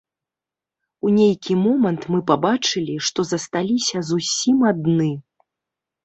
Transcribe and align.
У 1.07 1.09
нейкі 1.17 1.57
момант 1.65 2.07
мы 2.13 2.19
пабачылі, 2.31 2.95
што 3.07 3.25
засталіся 3.33 3.97
зусім 4.09 4.57
адны. 4.71 5.11